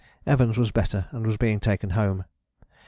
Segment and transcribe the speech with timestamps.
[0.25, 2.25] Evans was better and was being taken home.